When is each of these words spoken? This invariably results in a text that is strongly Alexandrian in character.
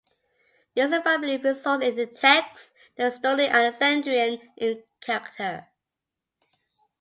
This 0.73 0.91
invariably 0.91 1.37
results 1.37 1.83
in 1.85 1.99
a 1.99 2.07
text 2.07 2.73
that 2.95 3.09
is 3.13 3.15
strongly 3.17 3.45
Alexandrian 3.45 4.41
in 4.57 4.81
character. 4.99 5.67